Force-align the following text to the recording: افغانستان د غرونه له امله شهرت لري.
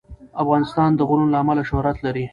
افغانستان 0.43 0.89
د 0.95 0.99
غرونه 1.09 1.31
له 1.33 1.37
امله 1.43 1.63
شهرت 1.69 1.97
لري. 2.05 2.25